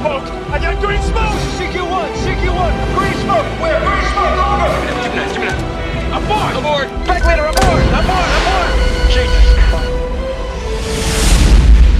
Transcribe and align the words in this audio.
smoke! 0.00 0.24
I 0.48 0.58
got 0.58 0.80
green 0.80 1.02
smoke! 1.02 1.36
CQ1, 1.60 2.08
CQ1, 2.24 2.72
green 2.96 3.16
smoke. 3.20 3.48
Where? 3.60 3.80
Green 3.84 4.06
smoke, 4.16 4.36
over. 4.48 4.72
Two 5.04 5.12
minutes, 5.12 5.34
two 5.36 5.44
minutes. 5.44 5.60
Aboard! 6.16 6.56
Aboard! 6.56 6.88
Back 7.04 7.22
later, 7.28 7.44
aboard, 7.44 7.84
aboard, 8.00 8.28
aboard. 8.40 8.70
Jesus 9.12 9.44
Christ. 9.68 9.92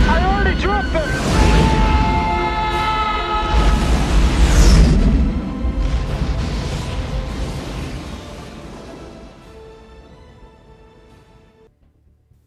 I 0.08 0.16
already 0.24 0.56
dropped 0.60 0.92
them. 0.94 1.08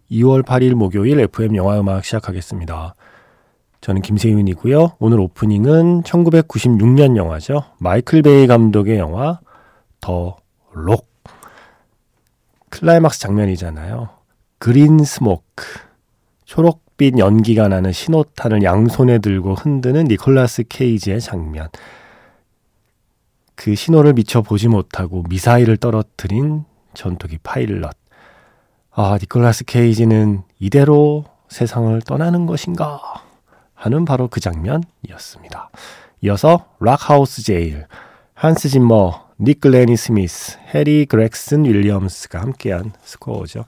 이월 0.10 0.44
8일 0.44 0.76
목요일 0.76 1.20
FM 1.20 1.56
영화 1.56 1.80
음악 1.80 2.06
시작하겠습니다. 2.06 2.94
저는 3.84 4.02
김세윤이고요. 4.02 4.96
오늘 5.00 5.20
오프닝은 5.20 6.04
1996년 6.04 7.18
영화죠. 7.18 7.66
마이클 7.80 8.22
베이 8.22 8.48
감독의 8.48 8.98
영화 8.98 9.42
더 10.00 10.38
록. 10.72 11.12
클라이막스 12.70 13.20
장면이잖아요. 13.20 14.08
Green 14.58 15.04
smoke. 15.04 15.66
초록빛 16.46 17.18
연기가 17.18 17.68
나는 17.68 17.92
신호탄을 17.92 18.64
양손에 18.64 19.20
들고 19.20 19.56
흔드는 19.56 20.06
니콜라스 20.06 20.64
케이지의 20.70 21.20
장면. 21.20 21.68
그 23.56 23.76
신호를 23.76 24.14
미처 24.14 24.42
보지 24.42 24.70
못하고 24.70 25.26
미사일을 25.28 25.76
떨어뜨린 25.76 26.64
전투기 26.94 27.38
파일럿. 27.44 27.98
아, 28.92 29.18
니콜라스 29.20 29.66
케이지는 29.66 30.44
이대로 30.58 31.26
세상을 31.50 32.02
떠나는 32.04 32.46
것인가 32.46 33.02
하는 33.84 34.06
바로 34.06 34.30
그 34.30 34.40
장면이었습니다. 34.40 35.70
이어서 36.22 36.68
Rock 36.80 37.08
House 37.08 37.44
Jail, 37.44 37.86
한스 38.34 38.70
짐머, 38.70 39.26
닉 39.42 39.60
글래니 39.60 39.98
스미스, 39.98 40.58
해리 40.74 41.06
그렉슨 41.06 41.66
윌리엄스가 41.66 42.40
함께한 42.40 42.94
스코어죠. 43.04 43.66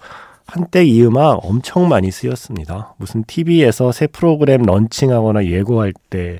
한때 0.47 0.85
이 0.85 1.03
음악 1.03 1.43
엄청 1.43 1.89
많이 1.89 2.11
쓰였습니다. 2.11 2.93
무슨 2.97 3.25
TV에서 3.25 3.91
새 3.91 4.07
프로그램 4.07 4.61
런칭하거나 4.61 5.47
예고할 5.47 5.91
때는 6.09 6.39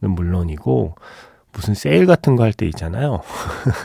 물론이고 0.00 0.96
무슨 1.52 1.74
세일 1.74 2.06
같은 2.06 2.34
거 2.34 2.42
할 2.42 2.52
때 2.54 2.66
있잖아요. 2.66 3.20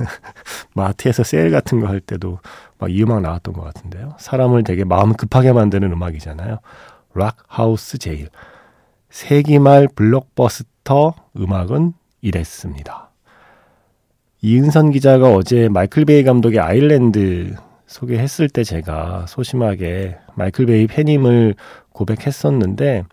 마트에서 0.74 1.24
세일 1.24 1.52
같은 1.52 1.80
거 1.80 1.88
할 1.88 2.00
때도 2.00 2.40
막 2.80 2.90
이 2.90 3.04
음악 3.04 3.22
나왔던 3.22 3.54
것 3.54 3.62
같은데요. 3.64 4.16
사람을 4.18 4.64
되게 4.64 4.84
마음 4.84 5.14
급하게 5.14 5.52
만드는 5.52 5.92
음악이잖아요. 5.92 6.58
Rock 7.14 7.36
House 7.48 8.00
Jail. 8.00 8.30
세기말 9.18 9.88
블록버스터 9.96 11.16
음악은 11.40 11.94
이랬습니다. 12.22 13.10
이은선 14.44 14.92
기자가 14.92 15.33
어제 15.33 15.70
마이클 15.70 16.05
베이 16.05 16.23
감독의 16.23 16.60
아일랜드 16.60 17.55
소개했을 17.88 18.48
때 18.48 18.64
제가 18.64 19.26
소심하게 19.28 20.20
마이클 20.36 20.67
베이 20.67 20.86
팬임을 20.86 21.55
고백했었는데 21.94 23.05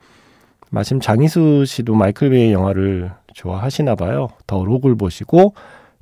마침 0.68 1.00
장희수 1.00 1.64
씨도 1.64 1.94
마이클 1.94 2.28
베이 2.28 2.52
영화를 2.52 3.10
좋아하시나 3.32 3.94
봐요. 3.94 4.28
더 4.46 4.62
록을 4.62 4.96
보시고 4.96 5.54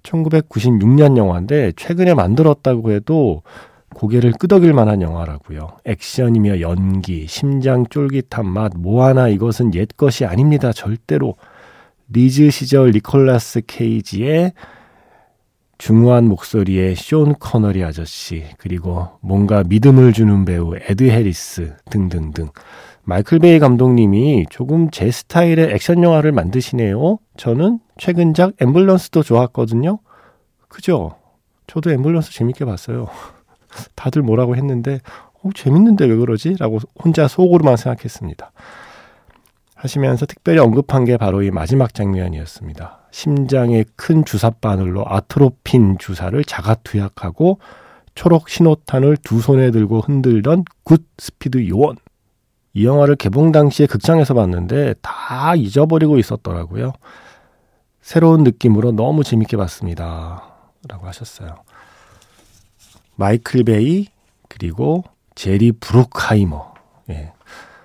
1996년 0.02 1.16
영화인데 1.16 1.74
최근에 1.76 2.14
만들었다고 2.14 2.90
해도 2.90 3.42
고개를 3.94 4.32
끄덕일 4.32 4.72
만한 4.72 5.02
영화라고요. 5.02 5.76
액션이며 5.84 6.60
연기, 6.60 7.26
심장 7.26 7.86
쫄깃한 7.86 8.46
맛, 8.46 8.72
뭐 8.76 9.04
하나 9.04 9.28
이것은 9.28 9.74
옛 9.74 9.88
것이 9.96 10.24
아닙니다. 10.24 10.72
절대로. 10.72 11.34
리즈 12.08 12.50
시절 12.50 12.90
니콜라스 12.90 13.62
케이지의 13.66 14.52
중후한 15.78 16.28
목소리의 16.28 16.94
숀 16.94 17.34
코너리 17.40 17.82
아저씨, 17.82 18.44
그리고 18.58 19.08
뭔가 19.20 19.64
믿음을 19.64 20.12
주는 20.12 20.44
배우 20.44 20.74
에드 20.76 21.08
해리스 21.10 21.74
등등등. 21.90 22.50
마이클 23.04 23.40
베이 23.40 23.58
감독님이 23.58 24.46
조금 24.48 24.90
제 24.90 25.10
스타일의 25.10 25.72
액션 25.72 26.04
영화를 26.04 26.30
만드시네요. 26.30 27.18
저는 27.36 27.80
최근작 27.98 28.58
앰뷸런스도 28.58 29.24
좋았거든요. 29.24 29.98
그죠? 30.68 31.16
저도 31.66 31.90
앰뷸런스 31.90 32.32
재밌게 32.32 32.64
봤어요. 32.64 33.08
다들 33.94 34.22
뭐라고 34.22 34.56
했는데 34.56 35.00
어, 35.42 35.50
재밌는데 35.54 36.06
왜 36.06 36.16
그러지? 36.16 36.56
라고 36.58 36.78
혼자 37.02 37.28
속으로만 37.28 37.76
생각했습니다. 37.76 38.52
하시면서 39.74 40.26
특별히 40.26 40.60
언급한 40.60 41.04
게 41.04 41.16
바로 41.16 41.42
이 41.42 41.50
마지막 41.50 41.92
장면이었습니다. 41.92 43.00
심장에 43.10 43.84
큰 43.96 44.24
주사바늘로 44.24 45.04
아트로핀 45.06 45.98
주사를 45.98 46.42
자가투약하고 46.44 47.58
초록 48.14 48.48
신호탄을 48.48 49.16
두 49.18 49.40
손에 49.40 49.70
들고 49.70 50.00
흔들던 50.00 50.64
굿 50.84 51.04
스피드 51.18 51.68
요원. 51.68 51.96
이 52.74 52.86
영화를 52.86 53.16
개봉 53.16 53.52
당시에 53.52 53.86
극장에서 53.86 54.34
봤는데 54.34 54.94
다 55.02 55.54
잊어버리고 55.56 56.18
있었더라고요. 56.18 56.92
새로운 58.00 58.44
느낌으로 58.44 58.92
너무 58.92 59.24
재밌게 59.24 59.56
봤습니다. 59.56 60.44
라고 60.88 61.06
하셨어요. 61.06 61.56
마이클 63.16 63.64
베이, 63.64 64.06
그리고 64.48 65.04
제리 65.34 65.72
브룩하이머. 65.72 66.74
예. 67.10 67.32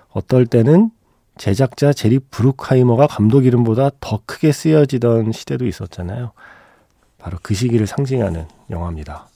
어떨 0.09 0.45
때는 0.45 0.91
제작자 1.37 1.93
제리 1.93 2.19
브룩하이머가 2.19 3.07
감독 3.07 3.45
이름보다 3.45 3.91
더 3.99 4.21
크게 4.25 4.51
쓰여지던 4.51 5.31
시대도 5.31 5.65
있었잖아요. 5.65 6.31
바로 7.17 7.37
그 7.41 7.53
시기를 7.53 7.87
상징하는 7.87 8.47
영화입니다. 8.69 9.27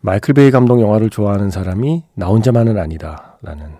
마이클 0.00 0.34
베이 0.34 0.50
감독 0.50 0.80
영화를 0.80 1.10
좋아하는 1.10 1.50
사람이 1.50 2.02
나 2.14 2.26
혼자만은 2.26 2.78
아니다. 2.78 3.36
라는 3.42 3.76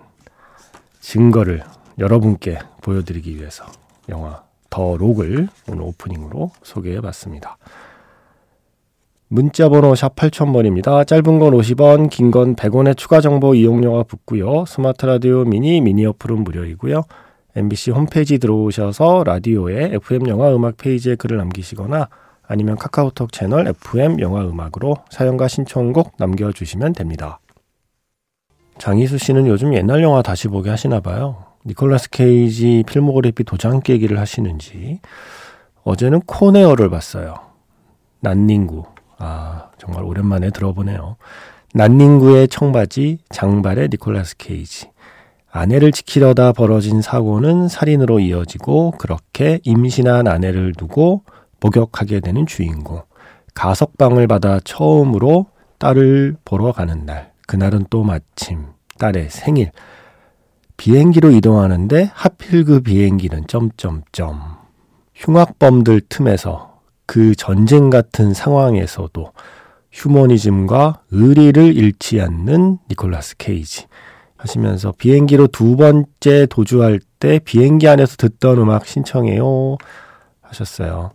증거를 1.01 1.63
여러분께 1.99 2.59
보여드리기 2.81 3.35
위해서 3.35 3.65
영화 4.09 4.43
더 4.69 4.95
록을 4.97 5.49
오늘 5.67 5.81
오프닝으로 5.81 6.51
소개해 6.63 7.01
봤습니다. 7.01 7.57
문자번호 9.33 9.95
샵 9.95 10.15
8000번입니다. 10.15 11.07
짧은 11.07 11.39
건 11.39 11.53
50원, 11.53 12.11
긴 12.11 12.29
건 12.29 12.55
100원의 12.55 12.95
추가 12.95 13.19
정보 13.19 13.55
이용료가 13.55 14.03
붙고요. 14.03 14.65
스마트 14.67 15.07
라디오 15.07 15.43
미니, 15.43 15.81
미니 15.81 16.05
어플은 16.05 16.43
무료이고요. 16.43 17.01
MBC 17.55 17.91
홈페이지 17.91 18.37
들어오셔서 18.37 19.23
라디오에 19.25 19.89
FM 19.93 20.27
영화 20.27 20.55
음악 20.55 20.77
페이지에 20.77 21.15
글을 21.15 21.37
남기시거나 21.37 22.09
아니면 22.47 22.75
카카오톡 22.75 23.31
채널 23.31 23.67
FM 23.67 24.19
영화 24.19 24.43
음악으로 24.43 24.97
사연과 25.09 25.47
신청곡 25.47 26.13
남겨주시면 26.19 26.93
됩니다. 26.93 27.39
장희수 28.77 29.17
씨는 29.17 29.47
요즘 29.47 29.73
옛날 29.73 30.03
영화 30.03 30.21
다시 30.21 30.47
보게 30.47 30.69
하시나 30.69 30.99
봐요. 30.99 31.45
니콜라스 31.65 32.11
케이지 32.11 32.83
필모그래피 32.85 33.45
도장 33.45 33.79
깨기를 33.79 34.19
하시는지 34.19 34.99
어제는 35.83 36.21
코네어를 36.21 36.91
봤어요. 36.91 37.33
난닝구. 38.19 38.92
아, 39.23 39.69
정말 39.77 40.03
오랜만에 40.03 40.49
들어보네요. 40.49 41.15
난닝구의 41.73 42.49
청바지, 42.49 43.19
장발의 43.29 43.89
니콜라스 43.89 44.35
케이지. 44.37 44.89
아내를 45.49 45.91
지키려다 45.91 46.51
벌어진 46.51 47.01
사고는 47.01 47.69
살인으로 47.69 48.19
이어지고 48.19 48.91
그렇게 48.97 49.59
임신한 49.63 50.27
아내를 50.27 50.73
두고 50.73 51.23
목욕하게 51.61 52.19
되는 52.19 52.45
주인공. 52.45 53.03
가석방을 53.53 54.27
받아 54.27 54.59
처음으로 54.59 55.45
딸을 55.77 56.37
보러 56.43 56.71
가는 56.71 57.05
날. 57.05 57.31
그날은 57.47 57.85
또 57.89 58.03
마침 58.03 58.65
딸의 58.97 59.29
생일. 59.29 59.71
비행기로 60.75 61.31
이동하는데 61.31 62.11
하필 62.13 62.65
그 62.65 62.81
비행기는 62.81 63.45
점점점. 63.47 64.57
흉악범들 65.15 66.01
틈에서 66.09 66.72
그 67.05 67.35
전쟁 67.35 67.89
같은 67.89 68.33
상황에서도 68.33 69.31
휴머니즘과 69.91 71.01
의리를 71.11 71.75
잃지 71.75 72.21
않는 72.21 72.79
니콜라스 72.89 73.37
케이지 73.37 73.85
하시면서 74.37 74.93
비행기로 74.97 75.47
두 75.47 75.77
번째 75.77 76.47
도주할 76.47 76.99
때 77.19 77.39
비행기 77.39 77.87
안에서 77.87 78.17
듣던 78.17 78.57
음악 78.57 78.85
신청해요 78.85 79.77
하셨어요. 80.41 81.11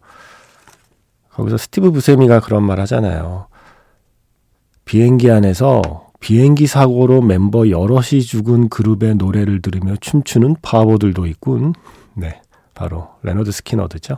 거기서 1.31 1.57
스티브 1.57 1.93
부세미가 1.93 2.41
그런 2.41 2.63
말 2.65 2.81
하잖아요. 2.81 3.49
비행기 4.85 5.31
안에서 5.31 6.09
비행기 6.21 6.67
사고로 6.67 7.23
멤버 7.23 7.69
여럿이 7.69 8.23
죽은 8.23 8.71
그룹의 8.71 9.17
노래를 9.17 9.63
들으며 9.63 9.95
춤추는 10.01 10.57
바보들도 10.63 11.27
있군. 11.27 11.75
네, 12.15 12.41
바로 12.75 13.11
레너드 13.23 13.53
스키너드죠. 13.53 14.17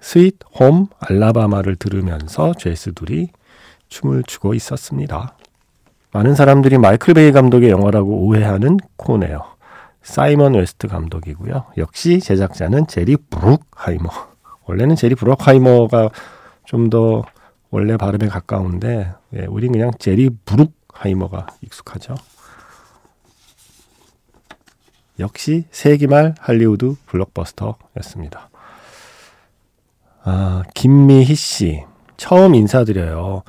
Sweet 0.00 0.36
Home 0.58 0.86
Alabama를 1.00 1.76
들으면서 1.76 2.54
죄수들이 2.54 3.30
춤을 3.88 4.22
추고 4.24 4.54
있었습니다. 4.54 5.34
많은 6.12 6.34
사람들이 6.34 6.78
마이클 6.78 7.14
베이 7.14 7.32
감독의 7.32 7.70
영화라고 7.70 8.26
오해하는 8.26 8.78
콘에어요. 8.96 9.42
사이먼 10.02 10.54
웨스트 10.54 10.88
감독이고요. 10.88 11.66
역시 11.76 12.20
제작자는 12.20 12.86
제리 12.86 13.16
브룩하이머. 13.16 14.08
원래는 14.66 14.96
제리 14.96 15.14
브룩하이머가 15.14 16.10
좀 16.64 16.90
더 16.90 17.22
원래 17.70 17.96
발음에 17.96 18.28
가까운데 18.28 19.12
예, 19.34 19.46
우린 19.46 19.72
그냥 19.72 19.90
제리 19.98 20.30
브룩하이머가 20.30 21.46
익숙하죠. 21.62 22.14
역시 25.18 25.64
세기말 25.70 26.34
할리우드 26.38 26.94
블록버스터였습니다. 27.06 28.48
아, 30.24 30.62
김미희 30.74 31.34
씨. 31.34 31.84
처음 32.16 32.54
인사드려요. 32.54 33.42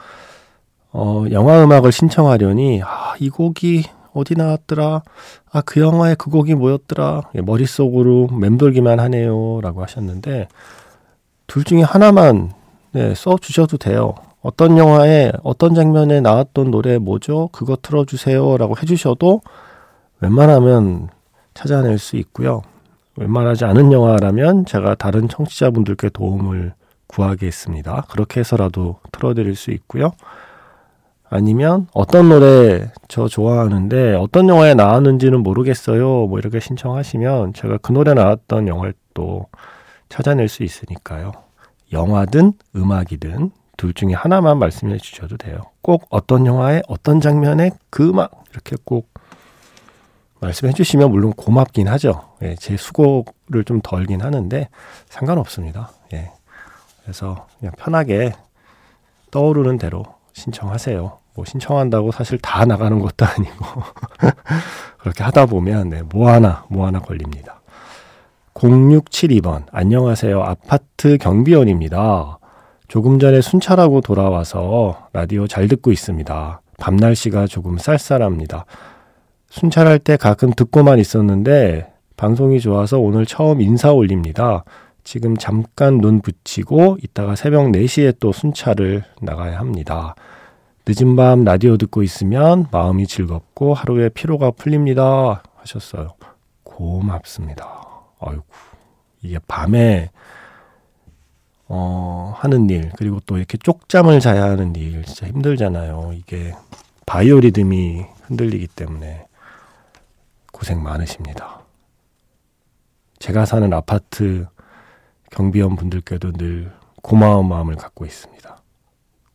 어, 0.91 1.25
영화 1.31 1.63
음악을 1.63 1.91
신청하려니, 1.91 2.81
아, 2.83 3.15
이 3.19 3.29
곡이 3.29 3.83
어디 4.13 4.35
나왔더라? 4.35 5.01
아, 5.51 5.61
그 5.61 5.79
영화의 5.79 6.15
그 6.15 6.29
곡이 6.29 6.55
뭐였더라? 6.55 7.23
예, 7.35 7.41
머릿속으로 7.41 8.27
맴돌기만 8.27 8.99
하네요. 8.99 9.59
라고 9.61 9.81
하셨는데, 9.83 10.47
둘 11.47 11.63
중에 11.63 11.81
하나만, 11.81 12.53
네, 12.91 13.13
써 13.15 13.37
주셔도 13.39 13.77
돼요. 13.77 14.15
어떤 14.41 14.77
영화에, 14.77 15.31
어떤 15.43 15.75
장면에 15.75 16.21
나왔던 16.21 16.71
노래 16.71 16.97
뭐죠? 16.97 17.49
그거 17.51 17.77
틀어주세요. 17.81 18.57
라고 18.57 18.75
해주셔도 18.81 19.41
웬만하면 20.21 21.09
찾아낼 21.53 21.97
수 21.97 22.15
있고요. 22.17 22.61
웬만하지 23.19 23.65
않은 23.65 23.91
영화라면 23.91 24.65
제가 24.65 24.95
다른 24.95 25.27
청취자분들께 25.27 26.09
도움을 26.09 26.73
구하겠습니다. 27.07 28.05
그렇게 28.09 28.39
해서라도 28.39 28.99
틀어드릴 29.11 29.55
수 29.55 29.71
있고요. 29.71 30.11
아니면 31.29 31.87
어떤 31.93 32.29
노래 32.29 32.91
저 33.09 33.27
좋아하는데 33.27 34.15
어떤 34.15 34.47
영화에 34.47 34.73
나왔는지는 34.73 35.43
모르겠어요. 35.43 36.27
뭐 36.27 36.39
이렇게 36.39 36.61
신청하시면 36.61 37.53
제가 37.53 37.77
그 37.81 37.91
노래 37.91 38.13
나왔던 38.13 38.69
영화를 38.69 38.93
또 39.13 39.47
찾아낼 40.07 40.47
수 40.47 40.63
있으니까요. 40.63 41.33
영화든 41.91 42.53
음악이든 42.75 43.51
둘 43.75 43.93
중에 43.93 44.13
하나만 44.13 44.59
말씀해 44.59 44.97
주셔도 44.97 45.35
돼요. 45.35 45.61
꼭 45.81 46.05
어떤 46.09 46.45
영화에 46.45 46.83
어떤 46.87 47.19
장면에 47.19 47.71
그 47.89 48.09
음악 48.09 48.43
이렇게 48.51 48.77
꼭 48.85 49.09
말씀해 50.39 50.73
주시면 50.73 51.11
물론 51.11 51.33
고맙긴 51.33 51.87
하죠. 51.89 52.29
예, 52.41 52.55
제 52.55 52.77
수고를 52.77 53.63
좀 53.65 53.81
덜긴 53.81 54.21
하는데 54.21 54.69
상관없습니다. 55.09 55.91
예. 56.13 56.31
그래서 57.03 57.47
그냥 57.59 57.73
편하게 57.77 58.33
떠오르는 59.31 59.77
대로 59.77 60.03
신청하세요. 60.33 61.17
뭐 61.35 61.45
신청한다고 61.45 62.11
사실 62.11 62.37
다 62.39 62.65
나가는 62.65 62.99
것도 62.99 63.25
아니고 63.25 63.65
그렇게 64.99 65.23
하다 65.23 65.45
보면 65.45 65.89
네, 65.89 66.01
뭐 66.03 66.29
하나 66.29 66.65
뭐 66.69 66.85
하나 66.85 66.99
걸립니다. 66.99 67.61
0672번 68.53 69.63
안녕하세요. 69.71 70.41
아파트 70.41 71.17
경비원입니다. 71.17 72.39
조금 72.87 73.19
전에 73.19 73.39
순찰하고 73.41 74.01
돌아와서 74.01 75.07
라디오 75.13 75.47
잘 75.47 75.67
듣고 75.67 75.91
있습니다. 75.91 76.61
밤 76.79 76.95
날씨가 76.95 77.47
조금 77.47 77.77
쌀쌀합니다. 77.77 78.65
순찰할 79.49 79.99
때 79.99 80.17
가끔 80.17 80.51
듣고만 80.51 80.99
있었는데 80.99 81.91
방송이 82.17 82.59
좋아서 82.59 82.99
오늘 82.99 83.25
처음 83.25 83.61
인사 83.61 83.91
올립니다. 83.91 84.63
지금 85.03 85.37
잠깐 85.37 85.99
눈 85.99 86.21
붙이고 86.21 86.97
이따가 87.01 87.35
새벽 87.35 87.71
4시에 87.71 88.17
또 88.19 88.31
순찰을 88.31 89.03
나가야 89.21 89.57
합니다. 89.57 90.15
늦은 90.87 91.15
밤 91.15 91.43
라디오 91.43 91.77
듣고 91.77 92.03
있으면 92.03 92.67
마음이 92.71 93.07
즐겁고 93.07 93.73
하루의 93.73 94.11
피로가 94.11 94.51
풀립니다. 94.51 95.43
하셨어요. 95.55 96.09
고맙습니다. 96.63 97.65
아이고. 98.19 98.43
이게 99.21 99.39
밤에 99.47 100.09
어, 101.67 102.33
하는 102.37 102.69
일, 102.69 102.91
그리고 102.97 103.19
또 103.25 103.37
이렇게 103.37 103.57
쪽잠을 103.57 104.19
자야 104.19 104.43
하는 104.43 104.75
일, 104.75 105.03
진짜 105.03 105.27
힘들잖아요. 105.27 106.13
이게 106.15 106.53
바이오리듬이 107.05 108.05
흔들리기 108.23 108.67
때문에. 108.67 109.28
고생 110.59 110.83
많으십니다. 110.83 111.61
제가 113.19 113.45
사는 113.45 113.71
아파트 113.73 114.45
경비원 115.31 115.77
분들께도 115.77 116.33
늘 116.33 116.69
고마운 117.01 117.47
마음을 117.47 117.77
갖고 117.77 118.05
있습니다. 118.05 118.57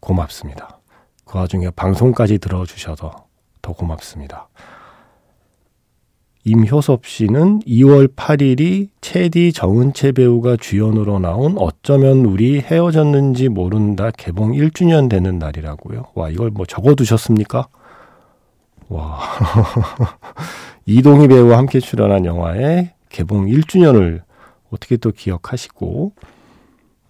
고맙습니다. 0.01 0.81
그 1.25 1.39
와중에 1.39 1.71
방송까지 1.71 2.37
들어주셔서 2.37 3.27
더 3.63 3.73
고맙습니다. 3.73 4.49
임효섭 6.45 7.07
씨는 7.07 7.61
2월 7.61 8.15
8일이 8.15 8.91
체디 9.01 9.55
정은채 9.55 10.13
배우가 10.13 10.59
주연으로 10.59 11.21
나온 11.21 11.57
어쩌면 11.57 12.27
우리 12.27 12.61
헤어졌는지 12.61 13.49
모른다 13.49 14.11
개봉 14.11 14.53
1주년 14.53 15.09
되는 15.09 15.39
날이라고요. 15.39 16.09
와, 16.15 16.29
이걸 16.29 16.51
뭐 16.51 16.67
적어두셨습니까? 16.67 17.67
와. 18.91 19.21
이동희 20.87 21.29
배우와 21.29 21.59
함께 21.59 21.81
출연한 21.81 22.25
영화의 22.25 22.93
개봉 23.09 23.47
1주년을 23.47 24.23
어떻게 24.71 24.97
또 24.97 25.11
기억하시고, 25.13 26.13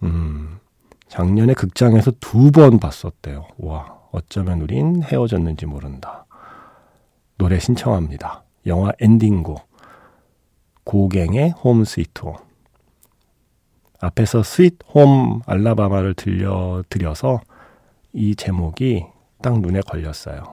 음, 0.03 0.59
작년에 1.07 1.53
극장에서 1.53 2.11
두 2.19 2.51
번 2.51 2.79
봤었대요. 2.79 3.47
와, 3.57 3.97
어쩌면 4.11 4.61
우린 4.61 5.03
헤어졌는지 5.03 5.65
모른다. 5.65 6.25
노래 7.37 7.59
신청합니다. 7.59 8.43
영화 8.67 8.91
엔딩곡. 8.99 9.67
고갱의 10.85 11.51
Home 11.51 11.83
Sweet 11.83 12.21
Home. 12.21 12.35
앞에서 13.99 14.43
Sweet 14.43 14.77
Home 14.93 15.41
Alabama를 15.47 16.13
들려드려서 16.13 17.41
이 18.13 18.35
제목이 18.35 19.05
딱 19.41 19.59
눈에 19.59 19.81
걸렸어요. 19.81 20.43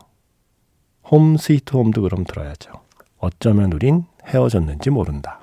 Home 1.11 1.37
Sweet 1.37 1.77
Home도 1.77 2.03
그럼 2.03 2.25
들어야죠. 2.25 2.73
어쩌면 3.27 3.73
우린 3.73 4.05
헤어졌는지 4.27 4.91
모른다. 4.91 5.39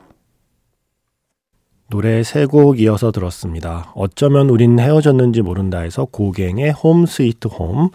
노래 1.89 2.21
세 2.24 2.45
곡 2.45 2.79
이어서 2.79 3.12
들었습니다. 3.12 3.91
어쩌면 3.95 4.50
우린 4.50 4.77
헤어졌는지 4.79 5.41
모른다에서 5.41 6.05
고갱의 6.05 6.71
Home 6.74 7.06
Sweet 7.06 7.48
Home 7.48 7.89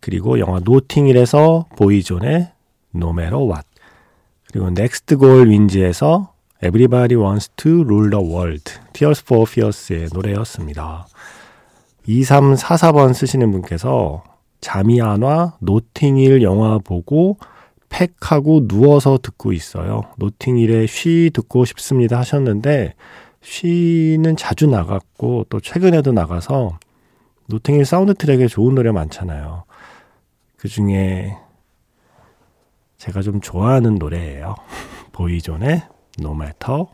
그리고 0.00 0.38
영화 0.38 0.60
노팅힐에서 0.62 1.66
보이존의 1.76 2.52
Matter 2.94 3.42
What 3.42 3.66
그리고 4.52 4.68
넥스트 4.70 5.16
골 5.16 5.48
윈즈에서 5.48 6.34
Everybody 6.62 7.16
Wants 7.20 7.48
to 7.56 7.80
Rule 7.82 8.10
the 8.10 8.22
World 8.24 8.70
Tears 8.92 9.22
for 9.24 9.44
Fears의 9.48 10.08
노래였습니다. 10.12 11.06
2344번 12.06 13.14
쓰시는 13.14 13.50
분께서 13.50 14.22
잠이 14.60 15.00
안 15.00 15.22
와 15.22 15.56
노팅힐 15.60 16.42
영화 16.42 16.78
보고 16.78 17.38
팩하고 17.90 18.66
누워서 18.66 19.18
듣고 19.22 19.52
있어요. 19.52 20.02
노팅힐에 20.16 20.86
She 20.86 21.30
듣고 21.34 21.66
싶습니다 21.66 22.18
하셨는데 22.18 22.94
She는 23.42 24.36
자주 24.36 24.66
나갔고 24.66 25.46
또 25.50 25.60
최근에도 25.60 26.12
나가서 26.12 26.78
노팅힐 27.46 27.84
사운드 27.84 28.14
트랙에 28.14 28.46
좋은 28.46 28.74
노래 28.74 28.92
많잖아요. 28.92 29.64
그 30.56 30.68
중에 30.68 31.36
제가 32.96 33.22
좀 33.22 33.40
좋아하는 33.40 33.96
노래예요. 33.96 34.54
보이존의 35.12 35.82
No 36.20 36.32
Matter 36.32 36.84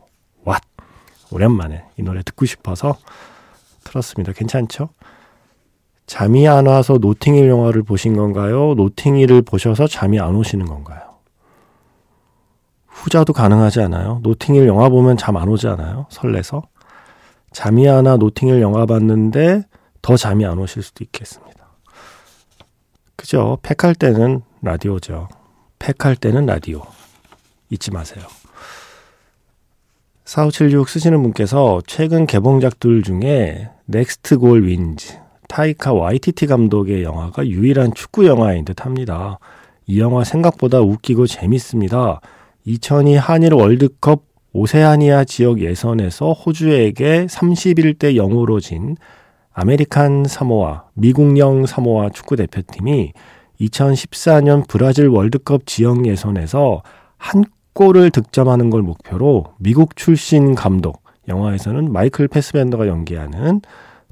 What. 0.47 0.65
오랜만에 1.31 1.83
이 1.97 2.01
노래 2.01 2.23
듣고 2.23 2.45
싶어서 2.45 2.97
틀었습니다. 3.83 4.33
괜찮죠? 4.33 4.89
잠이 6.07 6.47
안 6.47 6.65
와서 6.67 6.97
노팅힐 6.99 7.47
영화를 7.49 7.83
보신 7.83 8.15
건가요? 8.15 8.73
노팅힐을 8.75 9.41
보셔서 9.41 9.87
잠이 9.87 10.19
안 10.19 10.35
오시는 10.35 10.65
건가요? 10.65 11.01
후자도 12.87 13.33
가능하지 13.33 13.81
않아요? 13.81 14.19
노팅힐 14.23 14.67
영화 14.67 14.89
보면 14.89 15.17
잠 15.17 15.35
안 15.37 15.47
오지 15.49 15.67
않아요? 15.67 16.07
설레서? 16.09 16.63
잠이 17.51 17.87
안 17.89 18.05
와 18.05 18.15
노팅힐 18.17 18.61
영화 18.61 18.85
봤는데 18.85 19.63
더 20.01 20.15
잠이 20.15 20.45
안 20.45 20.57
오실 20.59 20.81
수도 20.81 21.03
있겠습니다. 21.03 21.67
그죠? 23.17 23.57
팩할 23.61 23.93
때는 23.93 24.41
라디오죠. 24.61 25.27
팩할 25.79 26.15
때는 26.15 26.45
라디오. 26.45 26.83
잊지 27.69 27.91
마세요. 27.91 28.23
4576 30.23 30.87
쓰시는 30.87 31.21
분께서 31.21 31.81
최근 31.85 32.25
개봉작들 32.25 33.03
중에 33.03 33.69
넥스트 33.85 34.37
골 34.37 34.65
윈즈 34.65 35.17
타이카 35.47 35.93
와이티티 35.93 36.47
감독의 36.47 37.03
영화가 37.03 37.47
유일한 37.47 37.93
축구 37.93 38.25
영화인 38.25 38.65
듯 38.65 38.85
합니다. 38.85 39.39
이 39.85 39.99
영화 39.99 40.23
생각보다 40.23 40.81
웃기고 40.81 41.27
재밌습니다. 41.27 42.21
2002 42.65 43.15
한일 43.15 43.53
월드컵 43.53 44.23
오세아니아 44.53 45.23
지역 45.23 45.61
예선에서 45.61 46.33
호주에게 46.33 47.27
31대 47.27 48.15
0으로 48.15 48.61
진 48.61 48.95
아메리칸 49.53 50.25
사모아, 50.27 50.83
미국령 50.93 51.65
사모아 51.65 52.09
축구 52.09 52.35
대표팀이 52.35 53.13
2014년 53.61 54.67
브라질 54.67 55.07
월드컵 55.07 55.65
지역 55.65 56.05
예선에서 56.05 56.83
한 57.17 57.43
골을 57.73 58.11
득점하는 58.11 58.69
걸 58.69 58.81
목표로 58.81 59.53
미국 59.59 59.95
출신 59.95 60.55
감독, 60.55 61.03
영화에서는 61.27 61.91
마이클 61.91 62.27
패스밴더가 62.27 62.87
연기하는 62.87 63.61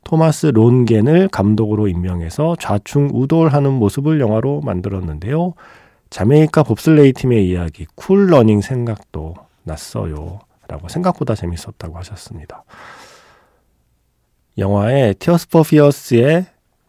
토마스 0.06 0.48
론겐을 0.48 1.28
감독으로 1.30 1.88
임명해서 1.88 2.56
좌충 2.60 3.10
우돌하는 3.12 3.74
모습을 3.74 4.22
영화로 4.22 4.62
만들었는데요. 4.62 5.54
자메이카 6.12 6.64
봅슬레이 6.64 7.12
팀의 7.12 7.50
이야기 7.50 7.86
쿨 7.96 8.28
러닝 8.28 8.62
생각도 8.62 9.34
났어요. 9.64 10.40
라고 10.68 10.88
생각보다 10.88 11.36
재밌었다고 11.36 11.98
하셨습니다. 11.98 12.64
영화에 14.58 15.14
티어스 15.14 15.50
포 15.50 15.64
피어스의 15.64 16.46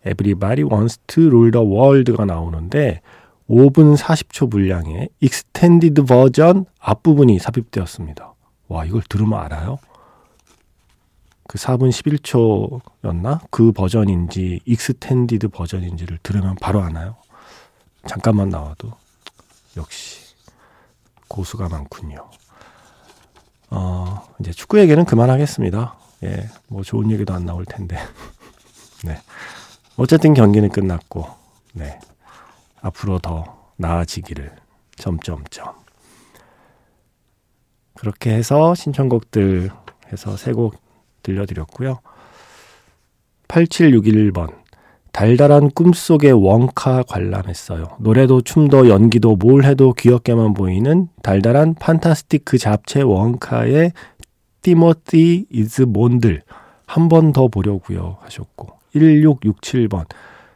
Everybody 0.07 0.63
Wants 0.71 1.01
to 1.07 1.27
Rule 1.27 1.51
the 1.51 1.67
World가 1.67 2.27
나오는데 2.27 3.01
5분 3.49 3.97
40초 3.97 4.51
분량의 4.51 5.09
extended 5.21 6.05
버전 6.05 6.67
앞부분이 6.79 7.39
삽입되었습니다. 7.39 8.35
와, 8.69 8.85
이걸 8.85 9.03
들으면 9.09 9.41
알아요? 9.41 9.79
그 11.49 11.59
4분 11.59 11.91
11초였나? 13.03 13.41
그 13.51 13.73
버전인지 13.73 14.61
extended 14.65 15.49
버전인지를 15.49 16.19
들으면 16.23 16.57
바로 16.61 16.81
아나요? 16.83 17.17
잠깐만 18.07 18.49
나와도 18.49 18.93
역시 19.77 20.35
고수가 21.29 21.69
많군요. 21.69 22.29
어, 23.71 24.27
이제 24.41 24.53
축구 24.53 24.79
얘기는 24.79 25.05
그만하겠습니다. 25.05 25.99
예, 26.25 26.49
뭐 26.69 26.83
좋은 26.83 27.11
얘기도 27.11 27.35
안 27.35 27.45
나올 27.45 27.65
텐데. 27.65 27.99
네. 29.05 29.19
어쨌든 29.97 30.35
경기는 30.35 30.69
끝났고, 30.69 31.27
네. 31.73 31.99
앞으로 32.81 33.19
더 33.19 33.73
나아지기를 33.77 34.55
점점점. 34.97 35.75
그렇게 37.95 38.35
해서 38.35 38.75
신청곡들 38.75 39.71
해서 40.13 40.37
세곡 40.37 40.86
들려드렸고요. 41.27 41.99
8761번 43.49 44.49
달달한 45.13 45.71
꿈속의 45.71 46.33
원카 46.33 47.05
관람했어요. 47.09 47.97
노래도 48.01 48.43
춤도 48.43 48.89
연기도 48.89 49.35
뭘 49.37 49.65
해도 49.65 49.93
귀엽게만 49.95 50.53
보이는 50.55 51.09
달달한 51.23 51.75
fantastic 51.75 52.38
그 52.38 52.59
잡채 52.59 53.03
원카의 53.03 53.93
티모시 54.63 55.47
is 55.51 55.83
뭔들 55.83 56.43
한 56.87 57.09
번 57.09 57.33
더 57.33 57.49
보려고요 57.49 58.19
하셨고 58.21 58.69
1667번 58.95 60.05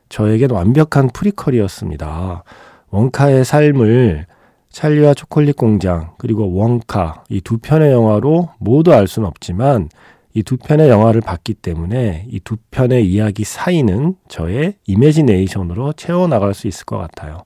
저에겐 0.09 0.50
완벽한 0.50 1.09
프리퀄이었습니다. 1.09 2.45
원카의 2.91 3.45
삶을 3.45 4.27
찰리와 4.71 5.15
초콜릿 5.15 5.57
공장 5.57 6.12
그리고 6.19 6.53
원카 6.53 7.25
이 7.31 7.41
두 7.41 7.59
편의 7.59 7.93
영화로 7.93 8.50
모두 8.59 8.93
알 8.93 9.07
수는 9.09 9.27
없지만 9.29 9.89
이 10.35 10.43
두 10.45 10.57
편의 10.57 10.89
영화를 10.89 11.21
봤기 11.21 11.55
때문에 11.55 12.27
이 12.31 12.41
두 12.41 12.57
편의 12.71 13.07
이야기 13.11 13.45
사이는 13.45 14.15
저의 14.29 14.75
imagination으로 14.87 15.93
채워나갈 15.95 16.55
수 16.55 16.69
있을 16.69 16.85
것 16.85 16.99
같아요. 16.99 17.45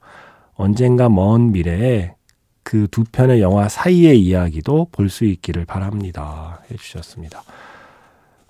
언젠가 0.54 1.08
먼 1.08 1.50
미래에 1.52 2.14
그 2.62 2.86
두 2.88 3.04
편의 3.04 3.40
영화 3.40 3.68
사이의 3.68 4.20
이야기도 4.20 4.88
볼 4.92 5.08
수 5.10 5.24
있기를 5.24 5.64
바랍니다. 5.64 6.60
해주셨습니다. 6.70 7.42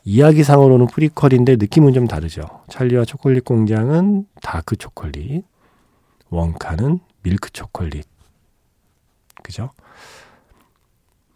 이야기상으로는 0.04 0.86
프리퀄인데 0.88 1.56
느낌은 1.56 1.92
좀 1.94 2.06
다르죠. 2.06 2.42
찰리와 2.68 3.04
초콜릿 3.04 3.44
공장은 3.44 4.26
다크 4.42 4.76
초콜릿, 4.76 5.44
원카는 6.30 6.98
밀크 7.22 7.50
초콜릿. 7.50 8.06
그죠? 9.42 9.70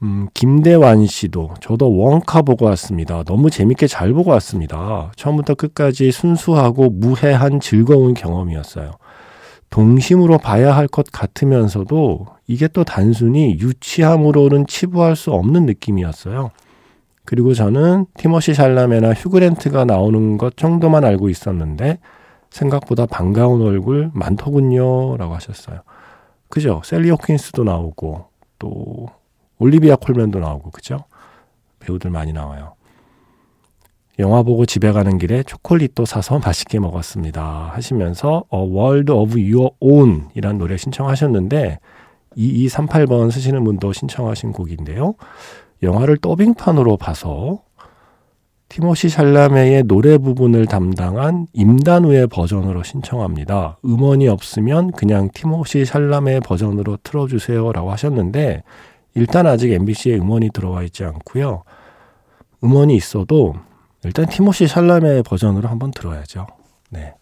음, 0.02 0.28
김대완 0.32 1.06
씨도 1.06 1.54
저도 1.60 1.96
원카 1.96 2.42
보고 2.42 2.66
왔습니다. 2.66 3.24
너무 3.24 3.50
재밌게 3.50 3.88
잘 3.88 4.12
보고 4.12 4.30
왔습니다. 4.32 5.10
처음부터 5.16 5.54
끝까지 5.54 6.12
순수하고 6.12 6.90
무해한 6.90 7.58
즐거운 7.60 8.14
경험이었어요. 8.14 8.92
동심으로 9.70 10.38
봐야 10.38 10.74
할 10.74 10.86
것 10.88 11.06
같으면서도 11.12 12.26
이게 12.46 12.68
또 12.68 12.84
단순히 12.84 13.58
유치함으로는 13.58 14.66
치부할 14.66 15.16
수 15.16 15.32
없는 15.32 15.66
느낌이었어요. 15.66 16.50
그리고 17.24 17.52
저는 17.52 18.06
티머시 18.16 18.54
샬라메나 18.54 19.12
휴그랜트가 19.12 19.84
나오는 19.84 20.38
것 20.38 20.56
정도만 20.56 21.04
알고 21.04 21.28
있었는데 21.28 21.98
생각보다 22.50 23.04
반가운 23.04 23.60
얼굴 23.60 24.10
많더군요. 24.14 25.16
라고 25.18 25.34
하셨어요. 25.34 25.80
그죠? 26.48 26.80
셀리 26.84 27.10
호킨스도 27.10 27.64
나오고 27.64 28.26
또 28.58 29.06
올리비아 29.58 29.96
콜맨도 29.96 30.38
나오고 30.40 30.70
그죠? 30.70 31.04
배우들 31.80 32.10
많이 32.10 32.32
나와요. 32.32 32.74
영화 34.18 34.42
보고 34.42 34.66
집에 34.66 34.90
가는 34.90 35.16
길에 35.18 35.42
초콜릿도 35.44 36.04
사서 36.04 36.38
맛있게 36.44 36.78
먹었습니다. 36.80 37.70
하시면서 37.72 38.44
A 38.52 38.60
World 38.60 39.12
of 39.12 39.38
Your 39.38 39.70
Own 39.80 40.28
이란 40.34 40.58
노래 40.58 40.76
신청하셨는데 40.76 41.78
2238번 42.36 43.30
쓰시는 43.30 43.64
분도 43.64 43.92
신청하신 43.92 44.52
곡인데요. 44.52 45.14
영화를 45.82 46.16
더빙판으로 46.18 46.96
봐서 46.96 47.62
티모시 48.68 49.08
샬라메의 49.08 49.84
노래 49.84 50.18
부분을 50.18 50.66
담당한 50.66 51.46
임단우의 51.54 52.26
버전으로 52.26 52.82
신청합니다. 52.82 53.78
음원이 53.84 54.28
없으면 54.28 54.92
그냥 54.92 55.30
티모시 55.32 55.86
샬라메 55.86 56.40
버전으로 56.40 56.98
틀어주세요라고 57.02 57.90
하셨는데 57.90 58.62
일단 59.18 59.48
아직 59.48 59.72
MBC에 59.72 60.16
음원이 60.16 60.50
들어와 60.50 60.84
있지 60.84 61.02
않고요. 61.04 61.64
음원이 62.62 62.94
있어도 62.94 63.56
일단 64.04 64.26
티모시 64.26 64.68
샬라메 64.68 65.22
버전으로 65.22 65.68
한번 65.68 65.90
들어야죠. 65.90 66.46
네. 66.90 67.14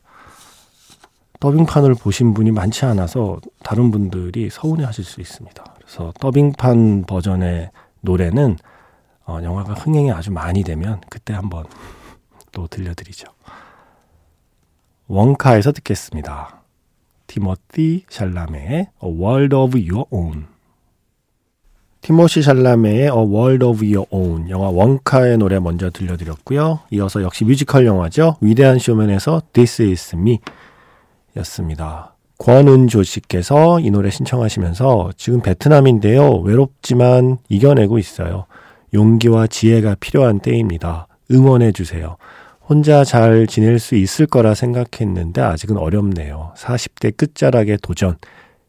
더빙판을 1.40 1.94
보신 1.94 2.34
분이 2.34 2.50
많지 2.50 2.84
않아서 2.84 3.38
다른 3.62 3.90
분들이 3.90 4.50
서운해 4.50 4.84
하실 4.84 5.04
수 5.04 5.22
있습니다. 5.22 5.64
그래서 5.74 6.12
더빙판 6.20 7.04
버전의 7.06 7.70
노래는 8.02 8.58
어, 9.24 9.38
영화가 9.42 9.72
흥행이 9.72 10.12
아주 10.12 10.30
많이 10.30 10.64
되면 10.64 11.00
그때 11.08 11.32
한번 11.32 11.64
또 12.52 12.66
들려드리죠. 12.66 13.26
원카에서 15.08 15.72
듣겠습니다. 15.72 16.62
티모티 17.26 18.04
샬라메의 18.10 18.90
A 19.02 19.10
World 19.10 19.56
of 19.56 19.78
Your 19.78 20.04
Own. 20.10 20.55
티모시 22.06 22.40
샬라메의 22.40 23.02
A 23.02 23.08
World 23.08 23.64
of 23.64 23.84
Your 23.84 24.06
Own 24.10 24.48
영화 24.48 24.68
원카의 24.68 25.38
노래 25.38 25.58
먼저 25.58 25.90
들려드렸고요. 25.90 26.78
이어서 26.92 27.20
역시 27.20 27.44
뮤지컬 27.44 27.84
영화죠. 27.84 28.36
위대한 28.40 28.78
쇼맨에서 28.78 29.42
This 29.52 29.82
Is 29.82 30.14
Me 30.14 30.38
였습니다. 31.38 32.14
권은조 32.38 33.02
씨께서 33.02 33.80
이 33.80 33.90
노래 33.90 34.10
신청하시면서 34.10 35.14
지금 35.16 35.40
베트남인데요. 35.40 36.42
외롭지만 36.42 37.38
이겨내고 37.48 37.98
있어요. 37.98 38.46
용기와 38.94 39.48
지혜가 39.48 39.96
필요한 39.98 40.38
때입니다. 40.38 41.08
응원해 41.32 41.72
주세요. 41.72 42.18
혼자 42.68 43.02
잘 43.02 43.48
지낼 43.48 43.80
수 43.80 43.96
있을 43.96 44.26
거라 44.26 44.54
생각했는데 44.54 45.40
아직은 45.40 45.76
어렵네요. 45.76 46.52
40대 46.56 47.16
끝자락의 47.16 47.78
도전. 47.82 48.14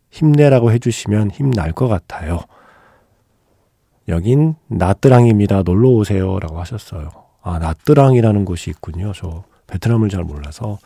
힘내라고 0.09 0.71
해주시면 0.71 1.29
힘날 1.29 1.71
것 1.71 1.87
같아요. 1.87 2.39
여긴 4.07 4.55
나뜨랑입니다. 4.67 5.63
놀러 5.63 5.89
오세요. 5.89 6.39
라고 6.39 6.59
하셨어요. 6.59 7.09
아, 7.41 7.59
나뜨랑이라는 7.59 8.45
곳이 8.45 8.69
있군요. 8.69 9.11
저 9.13 9.43
베트남을 9.67 10.09
잘 10.09 10.23
몰라서. 10.23 10.79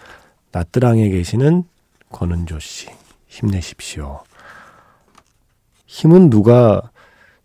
나뜨랑에 0.51 1.09
계시는 1.09 1.63
권은조 2.11 2.59
씨, 2.59 2.89
힘내십시오. 3.27 4.21
힘은 5.85 6.29
누가 6.29 6.81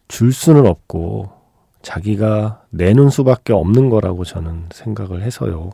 줄 0.08 0.32
수는 0.32 0.66
없고 0.66 1.30
자기가 1.82 2.64
내는 2.70 3.10
수밖에 3.10 3.52
없는 3.52 3.90
거라고 3.90 4.24
저는 4.24 4.68
생각을 4.72 5.22
해서요. 5.22 5.70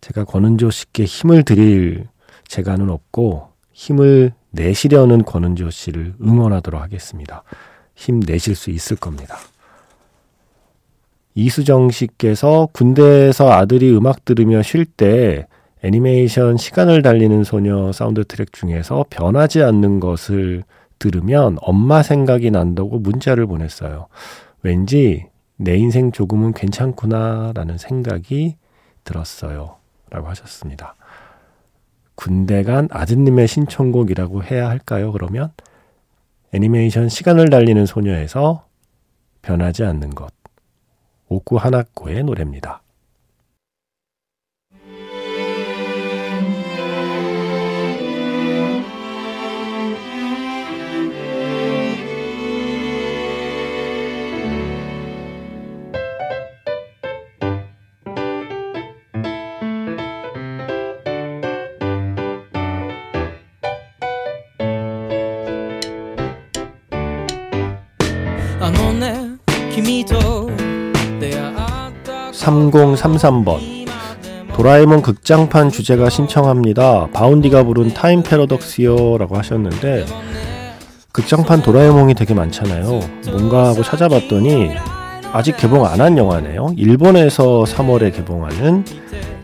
제가 0.00 0.24
권은조 0.24 0.70
씨께 0.70 1.04
힘을 1.04 1.42
드릴 1.42 2.06
재간은 2.46 2.90
없고 2.90 3.50
힘을 3.72 4.32
내시려는 4.50 5.24
권은조 5.24 5.70
씨를 5.70 6.14
응원하도록 6.20 6.80
하겠습니다. 6.80 7.44
힘 7.98 8.20
내실 8.20 8.54
수 8.54 8.70
있을 8.70 8.96
겁니다. 8.96 9.36
이수정 11.34 11.90
씨께서 11.90 12.68
군대에서 12.72 13.50
아들이 13.50 13.94
음악 13.94 14.24
들으며 14.24 14.62
쉴 14.62 14.84
때 14.84 15.46
애니메이션 15.82 16.56
시간을 16.56 17.02
달리는 17.02 17.42
소녀 17.42 17.90
사운드 17.90 18.24
트랙 18.24 18.52
중에서 18.52 19.04
변하지 19.10 19.62
않는 19.62 19.98
것을 19.98 20.62
들으면 21.00 21.58
엄마 21.60 22.02
생각이 22.04 22.52
난다고 22.52 23.00
문자를 23.00 23.46
보냈어요. 23.46 24.06
왠지 24.62 25.26
내 25.56 25.76
인생 25.76 26.12
조금은 26.12 26.52
괜찮구나 26.52 27.52
라는 27.54 27.78
생각이 27.78 28.56
들었어요. 29.02 29.76
라고 30.10 30.28
하셨습니다. 30.28 30.94
군대 32.14 32.62
간 32.62 32.88
아드님의 32.90 33.48
신청곡이라고 33.48 34.44
해야 34.44 34.68
할까요? 34.68 35.12
그러면 35.12 35.52
애니메이션 36.52 37.08
시간을 37.08 37.50
달리는 37.50 37.84
소녀에서 37.84 38.66
변하지 39.42 39.84
않는 39.84 40.14
것. 40.14 40.32
오쿠 41.28 41.56
하나코의 41.56 42.24
노래입니다. 42.24 42.82
3033번 72.32 73.58
도라에몽 74.54 75.02
극장판 75.02 75.70
주제가 75.70 76.10
신청합니다. 76.10 77.08
바운디가 77.12 77.62
부른 77.64 77.94
타임 77.94 78.22
패러독스요 78.22 79.18
라고 79.18 79.36
하셨는데 79.36 80.04
극장판 81.12 81.62
도라에몽이 81.62 82.14
되게 82.14 82.34
많잖아요. 82.34 83.00
뭔가 83.30 83.68
하고 83.68 83.82
찾아봤더니 83.82 84.70
아직 85.32 85.56
개봉 85.56 85.84
안 85.84 86.00
한 86.00 86.16
영화네요. 86.18 86.74
일본에서 86.76 87.64
3월에 87.64 88.14
개봉하는 88.14 88.84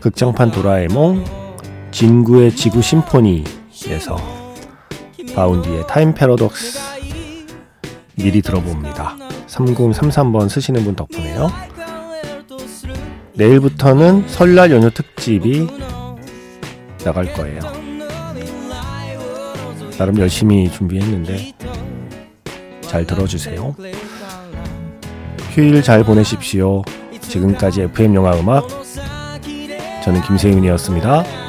극장판 0.01 0.51
도라에몽 0.51 1.25
진구의 1.93 2.57
지구 2.57 2.83
심포니에서 2.83 4.17
바운디의 5.35 5.87
타임 5.87 6.13
패러독스 6.15 6.94
미리 8.17 8.43
들어봅니다. 8.43 9.17
3033번 9.49 10.49
쓰시는 10.49 10.85
분 10.85 10.95
덕분에요. 10.95 11.49
내일부터는 13.35 14.29
설날 14.29 14.71
연휴 14.71 14.91
특집이 14.91 15.67
나갈 17.05 17.33
거예요. 17.33 17.61
나름 19.99 20.19
열심히 20.19 20.71
준비했는데 20.71 21.53
잘 22.83 23.07
들어주세요. 23.07 23.75
휴일 25.51 25.83
잘 25.83 26.05
보내십시오. 26.05 26.83
지금까지 27.21 27.83
FM 27.83 28.15
영화 28.15 28.37
음악 28.39 28.67
저는 30.05 30.23
김세윤이었습니다. 30.23 31.44